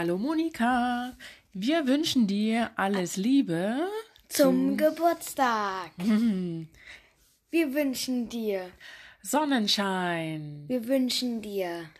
[0.00, 1.16] Hallo Monika,
[1.52, 3.88] wir wünschen dir alles Liebe
[4.28, 5.90] zum Geburtstag.
[7.50, 8.70] Wir wünschen dir
[9.22, 11.90] Sonnenschein, Wir wünschen dir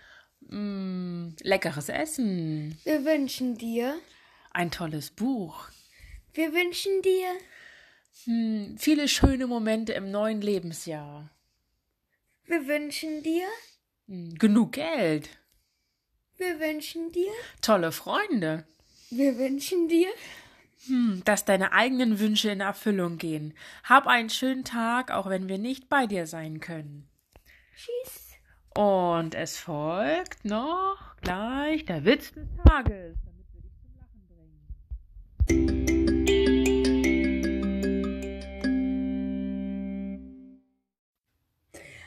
[0.42, 3.98] mm, leckeres Essen, Wir wünschen dir
[4.52, 5.68] ein tolles Buch,
[6.34, 7.32] Wir wünschen dir
[8.26, 11.28] hm, viele schöne Momente im neuen Lebensjahr,
[12.44, 13.48] Wir wünschen dir
[14.06, 15.30] hm, genug Geld,
[16.38, 18.64] Wir wünschen dir tolle Freunde,
[19.10, 20.06] Wir wünschen dir
[20.86, 23.54] hm, dass deine eigenen Wünsche in Erfüllung gehen.
[23.82, 27.08] Hab einen schönen Tag, auch wenn wir nicht bei dir sein können.
[27.74, 28.28] Tschüss.
[28.76, 34.28] Und es folgt noch gleich der Witz des Tages, damit wir dich zum Lachen
[40.28, 40.62] bringen.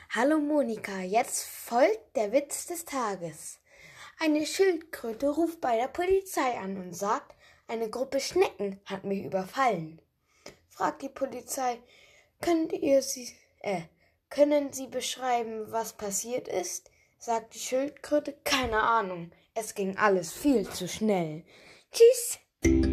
[0.08, 3.58] Hallo Monika, jetzt folgt der Witz des Tages.
[4.18, 7.34] Eine Schildkröte ruft bei der Polizei an und sagt,
[7.66, 10.00] eine Gruppe Schnecken hat mich überfallen.
[10.68, 11.78] Fragt die Polizei,
[12.40, 13.28] könnt ihr sie,
[13.60, 13.82] äh,
[14.30, 16.90] können Sie beschreiben, was passiert ist?
[17.18, 19.30] Sagt die Schildkröte, keine Ahnung.
[19.54, 21.44] Es ging alles viel zu schnell.
[21.92, 22.91] Tschüss.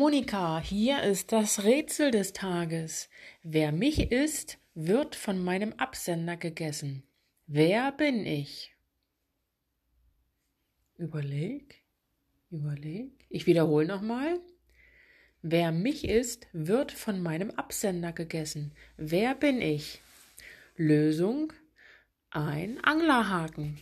[0.00, 3.10] Monika, hier ist das Rätsel des Tages.
[3.42, 7.02] Wer mich isst, wird von meinem Absender gegessen.
[7.46, 8.74] Wer bin ich?
[10.96, 11.82] Überleg,
[12.50, 13.12] überleg.
[13.28, 14.40] Ich wiederhole nochmal.
[15.42, 18.72] Wer mich isst, wird von meinem Absender gegessen.
[18.96, 20.00] Wer bin ich?
[20.76, 21.52] Lösung:
[22.30, 23.78] ein Anglerhaken.